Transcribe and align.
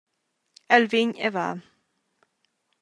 El 0.77 0.85
vegn 0.93 1.11
e 1.29 1.31
va. 1.37 1.47